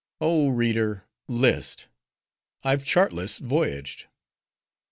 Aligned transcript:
Oh, 0.19 0.47
reader, 0.47 1.05
list! 1.27 1.87
I've 2.63 2.83
chartless 2.83 3.37
voyaged. 3.37 4.07